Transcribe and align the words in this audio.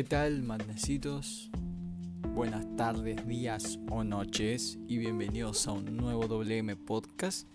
¿Qué 0.00 0.04
tal, 0.04 0.42
manecitos? 0.42 1.50
Buenas 2.34 2.64
tardes, 2.74 3.28
días 3.28 3.78
o 3.90 4.02
noches 4.02 4.78
y 4.88 4.96
bienvenidos 4.96 5.68
a 5.68 5.72
un 5.72 5.94
nuevo 5.94 6.26
WM 6.26 6.74
Podcast. 6.74 7.46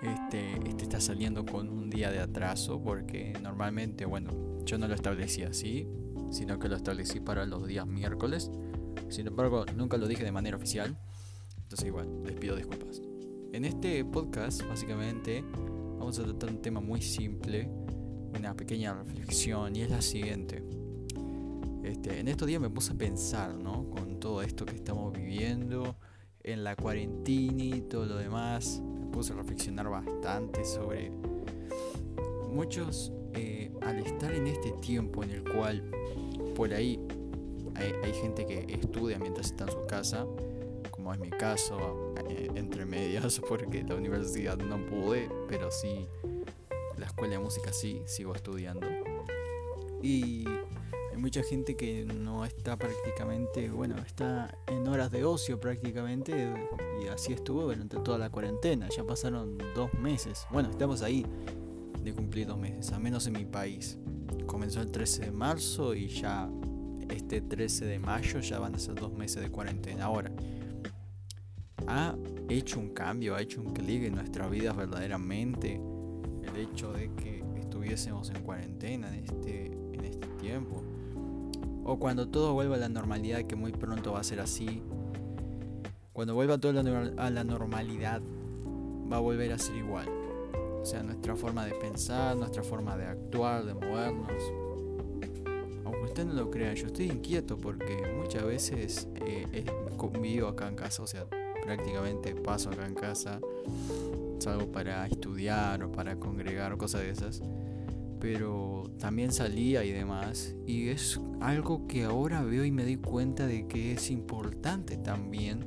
Este, 0.00 0.52
este 0.68 0.84
está 0.84 1.00
saliendo 1.00 1.44
con 1.44 1.68
un 1.68 1.90
día 1.90 2.12
de 2.12 2.20
atraso 2.20 2.80
porque 2.80 3.32
normalmente, 3.42 4.04
bueno, 4.04 4.30
yo 4.64 4.78
no 4.78 4.86
lo 4.86 4.94
establecí 4.94 5.42
así, 5.42 5.88
sino 6.30 6.60
que 6.60 6.68
lo 6.68 6.76
establecí 6.76 7.18
para 7.18 7.44
los 7.46 7.66
días 7.66 7.84
miércoles. 7.84 8.48
Sin 9.08 9.26
embargo, 9.26 9.66
nunca 9.74 9.96
lo 9.96 10.06
dije 10.06 10.22
de 10.22 10.30
manera 10.30 10.56
oficial. 10.56 10.96
Entonces 11.62 11.84
igual, 11.84 12.22
les 12.22 12.36
pido 12.36 12.54
disculpas. 12.54 13.02
En 13.52 13.64
este 13.64 14.04
podcast, 14.04 14.62
básicamente, 14.68 15.42
vamos 15.98 16.16
a 16.20 16.22
tratar 16.22 16.50
un 16.50 16.62
tema 16.62 16.80
muy 16.80 17.02
simple, 17.02 17.68
una 18.38 18.54
pequeña 18.54 18.94
reflexión, 18.94 19.74
y 19.74 19.82
es 19.82 19.90
la 19.90 20.00
siguiente. 20.00 20.79
Este, 21.82 22.20
en 22.20 22.28
estos 22.28 22.46
días 22.46 22.60
me 22.60 22.70
puse 22.70 22.92
a 22.92 22.96
pensar, 22.96 23.54
¿no? 23.54 23.88
Con 23.90 24.20
todo 24.20 24.42
esto 24.42 24.66
que 24.66 24.74
estamos 24.74 25.12
viviendo, 25.12 25.96
en 26.42 26.64
la 26.64 26.76
cuarentena 26.76 27.62
y 27.64 27.82
todo 27.82 28.06
lo 28.06 28.16
demás, 28.16 28.80
me 28.82 29.06
puse 29.06 29.32
a 29.32 29.36
reflexionar 29.36 29.88
bastante 29.88 30.64
sobre 30.64 31.10
muchos, 32.50 33.12
eh, 33.34 33.72
al 33.82 33.98
estar 33.98 34.34
en 34.34 34.46
este 34.46 34.72
tiempo 34.72 35.22
en 35.22 35.30
el 35.30 35.44
cual 35.44 35.82
por 36.54 36.72
ahí 36.72 36.98
hay, 37.74 38.12
gente 38.12 38.44
que 38.46 38.66
estudia 38.68 39.18
mientras 39.18 39.46
está 39.46 39.64
en 39.64 39.70
su 39.70 39.86
casa, 39.86 40.26
como 40.90 41.14
es 41.14 41.20
mi 41.20 41.30
caso, 41.30 42.14
eh, 42.28 42.50
entre 42.54 42.84
medias, 42.84 43.40
porque 43.48 43.82
la 43.84 43.94
universidad 43.94 44.58
no 44.58 44.84
pude, 44.84 45.30
pero 45.48 45.70
sí, 45.70 46.06
la 46.98 47.06
escuela 47.06 47.34
de 47.34 47.38
música 47.38 47.72
sí, 47.72 48.02
sigo 48.06 48.34
estudiando. 48.34 48.86
Y 50.02 50.44
mucha 51.20 51.42
gente 51.42 51.76
que 51.76 52.04
no 52.04 52.44
está 52.44 52.76
prácticamente, 52.76 53.70
bueno, 53.70 53.96
está 53.98 54.56
en 54.66 54.88
horas 54.88 55.10
de 55.10 55.24
ocio 55.24 55.60
prácticamente, 55.60 56.52
y 57.02 57.08
así 57.08 57.32
estuvo 57.32 57.62
durante 57.62 57.98
toda 57.98 58.18
la 58.18 58.30
cuarentena. 58.30 58.88
Ya 58.88 59.04
pasaron 59.04 59.58
dos 59.74 59.92
meses. 59.94 60.46
Bueno, 60.50 60.70
estamos 60.70 61.02
ahí 61.02 61.24
de 62.02 62.12
cumplir 62.12 62.46
dos 62.46 62.58
meses, 62.58 62.92
al 62.92 63.00
menos 63.00 63.26
en 63.26 63.34
mi 63.34 63.44
país. 63.44 63.98
Comenzó 64.46 64.80
el 64.80 64.90
13 64.90 65.26
de 65.26 65.32
marzo 65.32 65.94
y 65.94 66.08
ya 66.08 66.50
este 67.08 67.40
13 67.40 67.86
de 67.86 67.98
mayo 67.98 68.40
ya 68.40 68.58
van 68.58 68.74
a 68.74 68.78
ser 68.78 68.94
dos 68.94 69.12
meses 69.12 69.42
de 69.42 69.50
cuarentena. 69.50 70.04
Ahora, 70.04 70.32
ha 71.86 72.14
hecho 72.48 72.78
un 72.78 72.90
cambio, 72.90 73.34
ha 73.34 73.42
hecho 73.42 73.60
un 73.60 73.72
clic 73.72 74.04
en 74.04 74.14
nuestras 74.14 74.50
vidas 74.50 74.76
verdaderamente 74.76 75.80
el 76.42 76.56
hecho 76.56 76.92
de 76.92 77.12
que 77.14 77.44
estuviésemos 77.58 78.30
en 78.30 78.42
cuarentena 78.42 79.16
en 79.16 79.24
este, 79.24 79.66
en 79.66 80.04
este 80.04 80.26
tiempo. 80.40 80.82
O 81.90 81.98
cuando 81.98 82.28
todo 82.28 82.52
vuelva 82.52 82.76
a 82.76 82.78
la 82.78 82.88
normalidad, 82.88 83.42
que 83.42 83.56
muy 83.56 83.72
pronto 83.72 84.12
va 84.12 84.20
a 84.20 84.22
ser 84.22 84.38
así. 84.38 84.80
Cuando 86.12 86.36
vuelva 86.36 86.56
todo 86.56 86.78
a 86.78 87.30
la 87.30 87.42
normalidad, 87.42 88.22
va 89.12 89.16
a 89.16 89.18
volver 89.18 89.52
a 89.52 89.58
ser 89.58 89.74
igual. 89.74 90.08
O 90.80 90.84
sea, 90.84 91.02
nuestra 91.02 91.34
forma 91.34 91.66
de 91.66 91.72
pensar, 91.72 92.36
nuestra 92.36 92.62
forma 92.62 92.96
de 92.96 93.06
actuar, 93.06 93.64
de 93.64 93.74
movernos. 93.74 94.40
Aunque 95.84 96.02
usted 96.04 96.26
no 96.26 96.34
lo 96.34 96.48
crea, 96.48 96.74
yo 96.74 96.86
estoy 96.86 97.06
inquieto 97.06 97.58
porque 97.58 98.06
muchas 98.16 98.44
veces 98.44 99.08
eh, 99.26 99.64
vivo 100.22 100.46
acá 100.46 100.68
en 100.68 100.76
casa, 100.76 101.02
o 101.02 101.08
sea, 101.08 101.26
prácticamente 101.60 102.36
paso 102.36 102.70
acá 102.70 102.86
en 102.86 102.94
casa, 102.94 103.40
salgo 104.38 104.70
para 104.70 105.08
estudiar 105.08 105.82
o 105.82 105.90
para 105.90 106.14
congregar 106.14 106.72
o 106.72 106.78
cosas 106.78 107.00
de 107.00 107.10
esas, 107.10 107.42
pero 108.20 108.90
también 108.98 109.32
salía 109.32 109.84
y 109.84 109.92
demás, 109.92 110.54
y 110.66 110.88
es 110.88 111.20
algo 111.40 111.86
que 111.86 112.04
ahora 112.04 112.42
veo 112.42 112.64
y 112.64 112.70
me 112.70 112.84
doy 112.84 112.96
cuenta 112.96 113.46
de 113.46 113.66
que 113.66 113.92
es 113.92 114.10
importante 114.10 114.96
también 114.96 115.66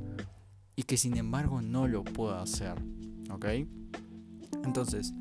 y 0.76 0.84
que 0.84 0.96
sin 0.96 1.16
embargo 1.16 1.60
no 1.60 1.88
lo 1.88 2.04
puedo 2.04 2.36
hacer, 2.36 2.74
¿ok? 3.30 3.46
Entonces, 4.64 5.12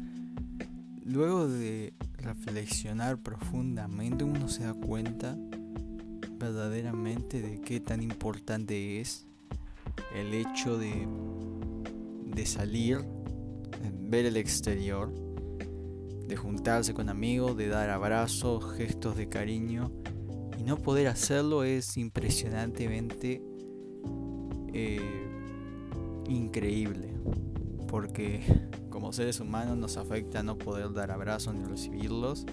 luego 1.03 1.47
de 1.47 1.94
reflexionar 2.18 3.18
profundamente 3.18 4.24
uno 4.24 4.47
se 4.47 4.63
da 4.63 4.74
cuenta 4.74 5.38
verdaderamente 6.40 7.41
de 7.41 7.59
qué 7.62 7.80
tan 7.80 8.02
importante 8.02 9.00
es 9.02 9.25
el 10.16 10.34
hecho 10.34 10.78
de, 10.78 11.07
de 12.25 12.46
salir, 12.46 13.03
ver 14.02 14.25
el 14.25 14.38
exterior, 14.38 15.13
de 16.33 16.38
juntarse 16.38 16.95
con 16.95 17.09
amigos, 17.09 17.55
de 17.55 17.67
dar 17.67 17.91
abrazos, 17.91 18.73
gestos 18.73 19.16
de 19.16 19.29
cariño. 19.29 19.91
Y 20.57 20.63
no 20.63 20.77
poder 20.77 21.05
hacerlo 21.07 21.63
es 21.63 21.95
impresionantemente 21.95 23.44
eh, 24.73 25.27
increíble. 26.27 27.13
Porque 27.88 28.41
como 28.89 29.13
seres 29.13 29.39
humanos 29.39 29.77
nos 29.77 29.97
afecta 29.97 30.41
no 30.41 30.57
poder 30.57 30.91
dar 30.91 31.11
abrazos 31.11 31.53
ni 31.53 31.66
recibirlos 31.66 32.47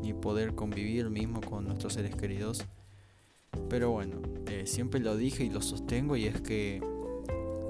ni 0.00 0.14
poder 0.14 0.54
convivir 0.54 1.10
mismo 1.10 1.40
con 1.40 1.64
nuestros 1.64 1.94
seres 1.94 2.14
queridos. 2.14 2.64
Pero 3.68 3.90
bueno, 3.90 4.22
eh, 4.46 4.68
siempre 4.68 5.00
lo 5.00 5.16
dije 5.16 5.42
y 5.42 5.50
lo 5.50 5.60
sostengo 5.60 6.14
y 6.14 6.26
es 6.26 6.40
que 6.40 6.80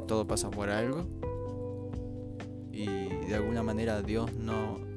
todo 0.06 0.26
pasa 0.26 0.50
por 0.50 0.68
algo. 0.68 1.06
Y 2.70 2.84
de 2.84 3.34
alguna 3.34 3.62
manera 3.62 4.02
Dios 4.02 4.34
no 4.34 4.89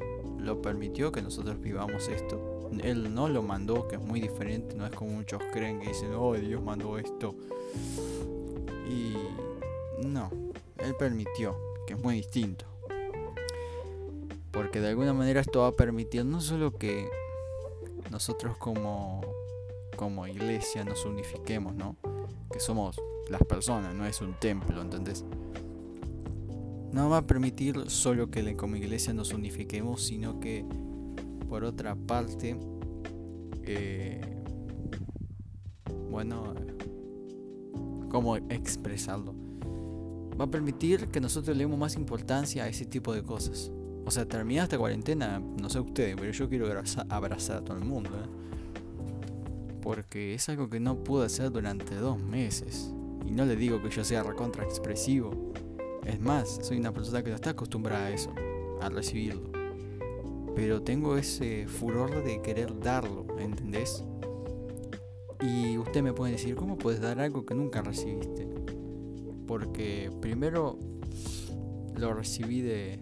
lo 0.43 0.61
permitió 0.61 1.11
que 1.11 1.21
nosotros 1.21 1.59
vivamos 1.59 2.07
esto. 2.07 2.69
Él 2.83 3.13
no 3.13 3.27
lo 3.27 3.41
mandó, 3.43 3.87
que 3.87 3.95
es 3.95 4.01
muy 4.01 4.19
diferente, 4.19 4.75
no 4.75 4.85
es 4.85 4.93
como 4.93 5.11
muchos 5.11 5.41
creen 5.51 5.79
que 5.79 5.89
dicen, 5.89 6.13
oh, 6.15 6.33
Dios 6.33 6.61
mandó 6.61 6.97
esto. 6.97 7.35
Y 8.89 9.13
no, 10.05 10.29
Él 10.77 10.95
permitió, 10.97 11.55
que 11.87 11.93
es 11.93 11.99
muy 12.01 12.15
distinto. 12.15 12.65
Porque 14.51 14.81
de 14.81 14.89
alguna 14.89 15.13
manera 15.13 15.39
esto 15.39 15.61
va 15.61 15.67
a 15.67 15.71
permitir 15.71 16.25
no 16.25 16.41
solo 16.41 16.71
que 16.77 17.09
nosotros 18.11 18.57
como 18.57 19.21
como 19.95 20.27
iglesia 20.27 20.83
nos 20.83 21.05
unifiquemos, 21.05 21.75
¿no? 21.75 21.95
Que 22.51 22.59
somos 22.59 22.99
las 23.29 23.43
personas, 23.43 23.93
no 23.95 24.05
es 24.05 24.21
un 24.21 24.33
templo, 24.39 24.81
¿entendés? 24.81 25.23
No 26.93 27.09
va 27.09 27.17
a 27.17 27.27
permitir 27.27 27.89
solo 27.89 28.29
que 28.29 28.55
como 28.55 28.75
iglesia 28.75 29.13
nos 29.13 29.33
unifiquemos, 29.33 30.03
sino 30.03 30.39
que 30.39 30.65
por 31.49 31.63
otra 31.63 31.95
parte, 31.95 32.55
eh, 33.63 34.21
bueno, 36.09 36.53
¿cómo 38.09 38.37
expresarlo? 38.37 39.33
Va 40.39 40.45
a 40.45 40.51
permitir 40.51 41.07
que 41.07 41.19
nosotros 41.19 41.57
le 41.57 41.63
demos 41.63 41.77
más 41.77 41.95
importancia 41.95 42.63
a 42.63 42.67
ese 42.67 42.85
tipo 42.85 43.13
de 43.13 43.23
cosas. 43.23 43.71
O 44.05 44.11
sea, 44.11 44.25
termina 44.25 44.63
esta 44.63 44.77
cuarentena, 44.77 45.39
no 45.39 45.69
sé 45.69 45.79
ustedes, 45.79 46.15
pero 46.15 46.31
yo 46.31 46.47
quiero 46.47 46.67
abrazar 47.09 47.57
a 47.57 47.61
todo 47.61 47.77
el 47.77 47.85
mundo. 47.85 48.09
¿eh? 48.11 48.43
porque 49.83 50.33
es 50.33 50.47
algo 50.47 50.69
que 50.69 50.79
no 50.79 51.03
pude 51.03 51.25
hacer 51.25 51.51
durante 51.51 51.95
dos 51.95 52.19
meses. 52.19 52.91
Y 53.25 53.31
no 53.31 53.45
le 53.45 53.55
digo 53.55 53.81
que 53.81 53.89
yo 53.89 54.03
sea 54.03 54.23
recontra 54.23 54.63
expresivo. 54.63 55.53
Es 56.05 56.19
más, 56.19 56.59
soy 56.61 56.77
una 56.77 56.93
persona 56.93 57.23
que 57.23 57.29
no 57.29 57.35
está 57.35 57.51
acostumbrada 57.51 58.07
a 58.07 58.11
eso, 58.11 58.33
a 58.81 58.89
recibirlo. 58.89 59.51
Pero 60.55 60.81
tengo 60.81 61.17
ese 61.17 61.67
furor 61.67 62.23
de 62.23 62.41
querer 62.41 62.79
darlo, 62.79 63.25
¿entendés? 63.39 64.03
Y 65.41 65.77
usted 65.77 66.01
me 66.01 66.13
puede 66.13 66.33
decir, 66.33 66.55
¿cómo 66.55 66.77
puedes 66.77 67.01
dar 67.01 67.19
algo 67.19 67.45
que 67.45 67.55
nunca 67.55 67.81
recibiste? 67.81 68.47
Porque 69.47 70.11
primero 70.21 70.77
lo 71.95 72.13
recibí 72.13 72.61
de. 72.61 72.99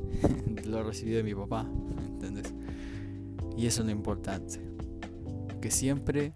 lo 0.64 0.82
recibí 0.82 1.12
de 1.12 1.22
mi 1.22 1.34
papá, 1.34 1.66
¿entendés? 2.08 2.52
Y 3.56 3.66
eso 3.66 3.82
es 3.82 3.86
lo 3.86 3.92
importante 3.92 4.70
que 5.60 5.70
siempre 5.70 6.32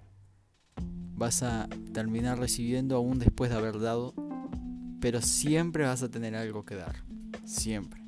vas 1.17 1.43
a 1.43 1.69
terminar 1.93 2.39
recibiendo 2.39 2.97
aún 2.97 3.19
después 3.19 3.51
de 3.51 3.57
haber 3.57 3.81
dado, 3.81 4.15
pero 5.05 5.21
siempre 5.21 5.85
vas 5.85 6.03
a 6.03 6.09
tener 6.09 6.35
algo 6.35 6.65
que 6.65 6.77
dar, 6.77 6.97
siempre. 7.45 8.03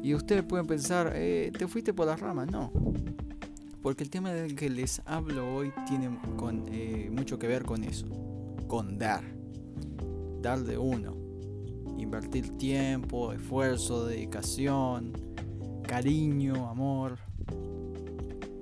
Y 0.00 0.14
ustedes 0.14 0.44
pueden 0.44 0.68
pensar, 0.68 1.10
eh, 1.16 1.50
¿te 1.58 1.66
fuiste 1.66 1.92
por 1.92 2.06
las 2.06 2.20
ramas? 2.20 2.48
No, 2.52 2.70
porque 3.82 4.04
el 4.04 4.10
tema 4.10 4.32
del 4.32 4.54
que 4.54 4.70
les 4.70 5.02
hablo 5.06 5.52
hoy 5.52 5.72
tiene 5.88 6.08
eh, 6.70 7.10
mucho 7.10 7.36
que 7.40 7.48
ver 7.48 7.64
con 7.64 7.82
eso, 7.82 8.06
con 8.68 8.96
dar, 8.96 9.24
dar 10.40 10.62
de 10.62 10.78
uno, 10.78 11.16
invertir 11.98 12.56
tiempo, 12.56 13.32
esfuerzo, 13.32 14.06
dedicación, 14.06 15.12
cariño, 15.82 16.68
amor, 16.68 17.18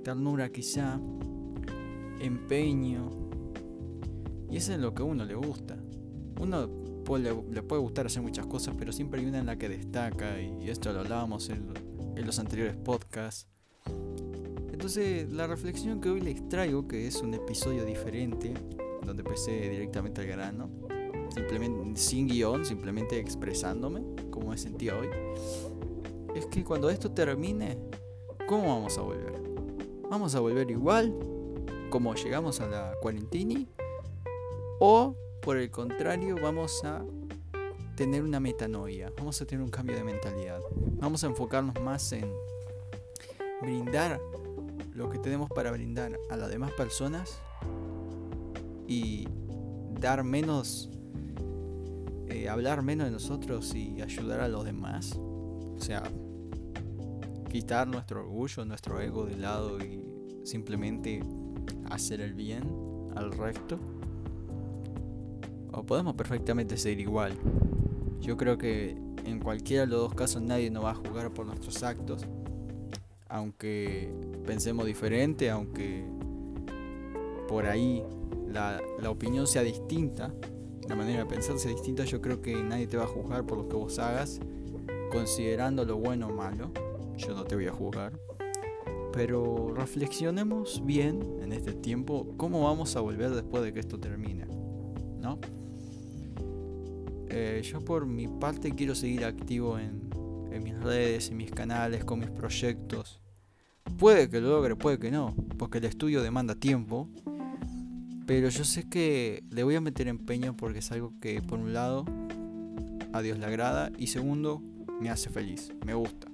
ternura 0.02 0.48
quizá, 0.48 0.98
empeño. 2.18 3.10
Y 4.50 4.56
eso 4.56 4.72
es 4.72 4.78
lo 4.78 4.94
que 4.94 5.02
a 5.02 5.04
uno 5.04 5.26
le 5.26 5.34
gusta. 5.34 5.76
Uno 6.40 6.68
le, 7.16 7.62
puede 7.62 7.80
gustar 7.80 8.06
hacer 8.06 8.22
muchas 8.22 8.46
cosas, 8.46 8.74
pero 8.78 8.92
siempre 8.92 9.20
hay 9.20 9.26
una 9.26 9.38
en 9.38 9.46
la 9.46 9.56
que 9.56 9.68
destaca, 9.68 10.40
y 10.40 10.68
esto 10.68 10.92
lo 10.92 11.00
hablábamos 11.00 11.48
en, 11.48 11.72
los 12.24 12.38
anteriores 12.38 12.76
podcasts. 12.76 13.46
Entonces, 14.72 15.30
la 15.32 15.46
reflexión 15.46 16.00
que 16.00 16.10
hoy 16.10 16.20
les 16.20 16.48
traigo, 16.48 16.86
que 16.86 17.06
es 17.06 17.22
un 17.22 17.32
episodio 17.34 17.84
diferente, 17.84 18.52
donde 19.04 19.22
empecé 19.22 19.70
directamente 19.70 20.20
al 20.20 20.26
grano, 20.26 20.68
simplemente 21.34 22.00
sin 22.00 22.28
guion, 22.28 22.64
simplemente 22.64 23.18
expresándome 23.18 24.02
como 24.30 24.50
me 24.50 24.58
sentía 24.58 24.96
hoy, 24.96 25.08
es 26.34 26.46
que 26.46 26.64
cuando 26.64 26.90
esto 26.90 27.10
termine, 27.10 27.78
¿cómo 28.46 28.68
vamos 28.68 28.98
a 28.98 29.02
volver? 29.02 29.40
¿Vamos 30.10 30.34
a 30.34 30.40
volver 30.40 30.70
igual 30.70 31.14
como 31.90 32.14
llegamos 32.14 32.60
a 32.60 32.66
la 32.66 32.94
cuarentena? 33.00 33.64
¿O 34.80 35.14
por 35.42 35.56
el 35.56 35.70
contrario 35.70 36.36
vamos 36.40 36.84
a 36.84 37.04
tener 37.96 38.22
una 38.22 38.40
metanoia, 38.40 39.12
vamos 39.16 39.40
a 39.42 39.46
tener 39.46 39.64
un 39.64 39.70
cambio 39.70 39.96
de 39.96 40.04
mentalidad, 40.04 40.60
vamos 41.00 41.24
a 41.24 41.26
enfocarnos 41.26 41.80
más 41.82 42.12
en 42.12 42.32
brindar 43.60 44.20
lo 44.94 45.08
que 45.08 45.18
tenemos 45.18 45.48
para 45.50 45.70
brindar 45.70 46.18
a 46.30 46.36
las 46.36 46.50
demás 46.50 46.72
personas 46.72 47.40
y 48.86 49.28
dar 50.00 50.24
menos, 50.24 50.90
eh, 52.28 52.48
hablar 52.48 52.82
menos 52.82 53.06
de 53.06 53.12
nosotros 53.12 53.74
y 53.74 54.00
ayudar 54.00 54.40
a 54.40 54.48
los 54.48 54.64
demás. 54.64 55.16
O 55.16 55.80
sea, 55.80 56.02
quitar 57.50 57.86
nuestro 57.86 58.20
orgullo, 58.20 58.64
nuestro 58.64 59.00
ego 59.00 59.24
de 59.26 59.36
lado 59.36 59.78
y 59.78 60.04
simplemente 60.44 61.22
hacer 61.90 62.20
el 62.20 62.34
bien 62.34 62.62
al 63.14 63.32
resto. 63.32 63.78
O 65.72 65.84
podemos 65.84 66.14
perfectamente 66.14 66.76
ser 66.76 66.98
igual. 67.00 67.32
Yo 68.20 68.36
creo 68.36 68.58
que 68.58 68.96
en 69.24 69.40
cualquiera 69.40 69.84
de 69.84 69.88
los 69.88 70.00
dos 70.00 70.14
casos 70.14 70.42
nadie 70.42 70.70
nos 70.70 70.84
va 70.84 70.92
a 70.92 70.94
jugar 70.94 71.32
por 71.32 71.46
nuestros 71.46 71.82
actos. 71.82 72.24
Aunque 73.28 74.10
pensemos 74.46 74.86
diferente, 74.86 75.50
aunque 75.50 76.04
por 77.46 77.66
ahí 77.66 78.02
la, 78.46 78.80
la 79.00 79.10
opinión 79.10 79.46
sea 79.46 79.62
distinta, 79.62 80.32
la 80.88 80.96
manera 80.96 81.24
de 81.24 81.26
pensar 81.26 81.58
sea 81.58 81.70
distinta, 81.70 82.04
yo 82.04 82.20
creo 82.22 82.40
que 82.40 82.62
nadie 82.62 82.86
te 82.86 82.96
va 82.96 83.04
a 83.04 83.06
juzgar 83.06 83.44
por 83.44 83.58
lo 83.58 83.68
que 83.68 83.76
vos 83.76 83.98
hagas, 83.98 84.40
considerando 85.10 85.84
lo 85.84 85.96
bueno 85.96 86.28
o 86.28 86.32
malo. 86.32 86.70
Yo 87.16 87.34
no 87.34 87.44
te 87.44 87.54
voy 87.54 87.66
a 87.66 87.72
juzgar. 87.72 88.18
Pero 89.12 89.72
reflexionemos 89.74 90.82
bien 90.84 91.20
en 91.42 91.52
este 91.52 91.72
tiempo 91.72 92.34
cómo 92.36 92.64
vamos 92.64 92.96
a 92.96 93.00
volver 93.00 93.30
después 93.30 93.62
de 93.62 93.72
que 93.72 93.80
esto 93.80 93.98
termine. 93.98 94.46
¿No? 95.20 95.38
Eh, 97.30 97.62
yo 97.64 97.80
por 97.80 98.06
mi 98.06 98.26
parte 98.26 98.72
quiero 98.72 98.94
seguir 98.94 99.24
activo 99.24 99.78
en, 99.78 100.08
mis 100.62 100.78
redes, 100.80 101.30
en 101.30 101.36
mis 101.36 101.50
canales, 101.50 102.04
con 102.04 102.20
mis 102.20 102.30
proyectos. 102.30 103.20
Puede 103.98 104.28
que 104.28 104.40
lo 104.40 104.48
logre, 104.48 104.76
puede 104.76 104.98
que 104.98 105.10
no, 105.10 105.34
porque 105.58 105.78
el 105.78 105.84
estudio 105.84 106.22
demanda 106.22 106.54
tiempo. 106.54 107.08
Pero 108.26 108.48
yo 108.48 108.64
sé 108.64 108.88
que 108.88 109.42
le 109.50 109.62
voy 109.62 109.74
a 109.74 109.80
meter 109.80 110.08
empeño 110.08 110.56
porque 110.56 110.80
es 110.80 110.92
algo 110.92 111.14
que 111.20 111.40
por 111.40 111.58
un 111.58 111.72
lado 111.72 112.04
a 113.12 113.22
Dios 113.22 113.38
le 113.38 113.46
agrada 113.46 113.90
y 113.96 114.08
segundo 114.08 114.62
me 115.00 115.10
hace 115.10 115.30
feliz, 115.30 115.72
me 115.86 115.94
gusta. 115.94 116.28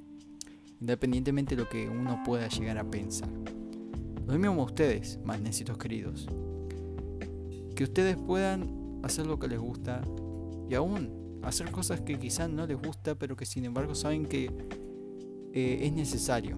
Independientemente 0.81 1.55
de 1.55 1.63
lo 1.63 1.69
que 1.69 1.89
uno 1.89 2.23
pueda 2.25 2.49
llegar 2.49 2.79
a 2.79 2.85
pensar. 2.85 3.29
Lo 4.27 4.39
mismo 4.39 4.63
a 4.63 4.65
ustedes, 4.65 5.19
necesitos 5.41 5.79
queridos. 5.79 6.27
Que 7.77 7.85
ustedes 7.85 8.17
puedan 8.17 9.01
hacer 9.03 9.27
lo 9.27 9.39
que 9.39 9.49
les 9.49 9.59
gusta 9.59 10.03
y 10.69 10.75
aún 10.75 11.41
hacer 11.43 11.71
cosas 11.71 12.01
que 12.01 12.19
quizás 12.19 12.49
no 12.51 12.67
les 12.67 12.81
gusta, 12.81 13.15
pero 13.15 13.37
que 13.37 13.47
sin 13.47 13.65
embargo 13.65 13.95
saben 13.95 14.27
que 14.27 14.51
eh, 15.53 15.79
es 15.83 15.93
necesario. 15.93 16.57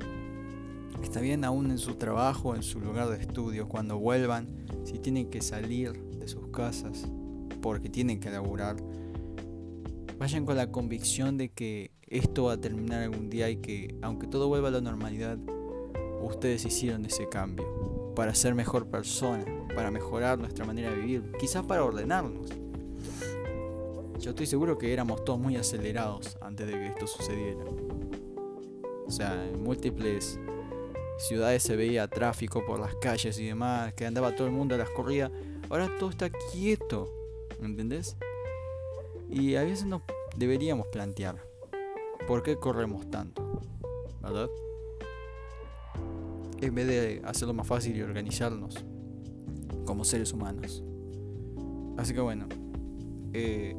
Está 1.02 1.20
bien 1.20 1.44
aún 1.44 1.70
en 1.70 1.78
su 1.78 1.94
trabajo, 1.94 2.54
en 2.54 2.62
su 2.62 2.80
lugar 2.80 3.08
de 3.08 3.20
estudio, 3.20 3.68
cuando 3.68 3.98
vuelvan, 3.98 4.66
si 4.84 4.98
tienen 4.98 5.28
que 5.28 5.42
salir 5.42 5.92
de 5.92 6.28
sus 6.28 6.48
casas 6.48 7.06
porque 7.60 7.88
tienen 7.88 8.20
que 8.20 8.30
laburar, 8.30 8.76
vayan 10.18 10.46
con 10.46 10.56
la 10.56 10.70
convicción 10.70 11.36
de 11.36 11.50
que 11.50 11.90
esto 12.06 12.44
va 12.44 12.54
a 12.54 12.60
terminar 12.60 13.02
algún 13.02 13.28
día 13.28 13.50
y 13.50 13.56
que 13.56 13.96
aunque 14.02 14.26
todo 14.26 14.48
vuelva 14.48 14.68
a 14.68 14.70
la 14.70 14.80
normalidad, 14.80 15.38
ustedes 16.22 16.64
hicieron 16.64 17.04
ese 17.04 17.28
cambio 17.28 18.12
para 18.14 18.34
ser 18.34 18.54
mejor 18.54 18.88
persona, 18.88 19.44
para 19.74 19.90
mejorar 19.90 20.38
nuestra 20.38 20.64
manera 20.64 20.90
de 20.90 20.96
vivir, 20.96 21.32
quizás 21.38 21.64
para 21.64 21.84
ordenarnos. 21.84 22.50
Yo 24.18 24.30
estoy 24.30 24.46
seguro 24.46 24.78
que 24.78 24.92
éramos 24.92 25.24
todos 25.24 25.38
muy 25.38 25.56
acelerados 25.56 26.38
antes 26.40 26.66
de 26.66 26.72
que 26.72 26.86
esto 26.86 27.06
sucediera. 27.06 27.64
O 29.06 29.10
sea, 29.10 29.46
en 29.46 29.62
múltiples 29.62 30.40
ciudades 31.18 31.62
se 31.62 31.76
veía 31.76 32.08
tráfico 32.08 32.64
por 32.64 32.80
las 32.80 32.94
calles 32.96 33.38
y 33.38 33.46
demás, 33.46 33.92
que 33.94 34.06
andaba 34.06 34.34
todo 34.34 34.46
el 34.46 34.52
mundo 34.52 34.74
a 34.74 34.78
las 34.78 34.90
corridas. 34.90 35.30
Ahora 35.68 35.90
todo 35.98 36.10
está 36.10 36.30
quieto, 36.52 37.12
¿entendés? 37.62 38.16
Y 39.28 39.56
a 39.56 39.62
veces 39.62 39.86
nos 39.86 40.02
deberíamos 40.36 40.86
plantear, 40.88 41.42
¿por 42.26 42.42
qué 42.42 42.56
corremos 42.56 43.10
tanto? 43.10 43.60
¿Verdad? 44.22 44.48
En 46.60 46.74
vez 46.74 46.86
de 46.86 47.22
hacerlo 47.24 47.52
más 47.52 47.66
fácil 47.66 47.96
y 47.96 48.02
organizarnos 48.02 48.76
como 49.84 50.04
seres 50.04 50.32
humanos. 50.32 50.82
Así 51.98 52.14
que 52.14 52.20
bueno, 52.20 52.46
eh, 53.32 53.76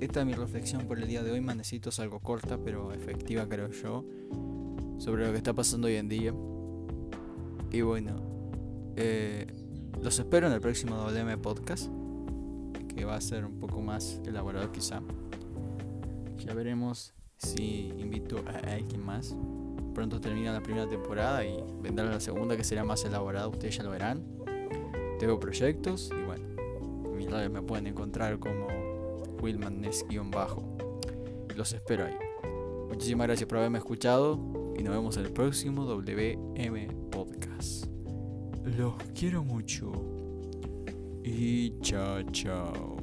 esta 0.00 0.20
es 0.20 0.26
mi 0.26 0.32
reflexión 0.32 0.86
por 0.86 0.98
el 0.98 1.06
día 1.06 1.22
de 1.22 1.30
hoy. 1.30 1.40
Manecito 1.40 1.90
es 1.90 2.00
algo 2.00 2.20
corta, 2.20 2.58
pero 2.58 2.92
efectiva, 2.92 3.46
creo 3.48 3.70
yo, 3.70 4.04
sobre 4.98 5.26
lo 5.26 5.32
que 5.32 5.36
está 5.36 5.52
pasando 5.52 5.88
hoy 5.88 5.96
en 5.96 6.08
día. 6.08 6.34
Y 7.70 7.82
bueno, 7.82 8.16
eh, 8.96 9.46
los 10.02 10.18
espero 10.18 10.46
en 10.46 10.54
el 10.54 10.60
próximo 10.60 10.96
WM 10.96 11.36
Podcast, 11.38 11.90
que 12.94 13.04
va 13.04 13.16
a 13.16 13.20
ser 13.20 13.44
un 13.44 13.58
poco 13.60 13.82
más 13.82 14.20
elaborado, 14.24 14.72
quizá. 14.72 15.02
Ya 16.38 16.54
veremos 16.54 17.12
si 17.36 17.92
invito 17.98 18.42
a 18.46 18.72
alguien 18.72 19.04
más. 19.04 19.36
Pronto 19.94 20.18
termina 20.18 20.52
la 20.52 20.62
primera 20.62 20.88
temporada 20.88 21.44
y 21.44 21.62
vendrá 21.82 22.06
la 22.06 22.20
segunda, 22.20 22.56
que 22.56 22.64
será 22.64 22.84
más 22.84 23.04
elaborada. 23.04 23.48
Ustedes 23.48 23.76
ya 23.76 23.82
lo 23.82 23.90
verán. 23.90 24.24
Tengo 25.18 25.38
proyectos 25.38 26.10
y 26.10 26.24
bueno, 26.24 26.44
en 27.04 27.16
mis 27.16 27.30
redes 27.30 27.50
me 27.50 27.60
pueden 27.60 27.86
encontrar 27.86 28.38
como 28.38 28.79
Willman-bajo. 29.40 30.76
Los 31.56 31.72
espero 31.72 32.06
ahí. 32.06 32.14
Muchísimas 32.88 33.26
gracias 33.28 33.48
por 33.48 33.58
haberme 33.58 33.78
escuchado 33.78 34.38
y 34.76 34.82
nos 34.82 34.94
vemos 34.94 35.16
en 35.16 35.26
el 35.26 35.32
próximo 35.32 35.84
WM 35.84 36.88
Podcast. 37.10 37.86
Los 38.64 38.94
quiero 39.14 39.42
mucho 39.42 39.92
y 41.22 41.78
chao 41.80 42.22
chao. 42.32 42.96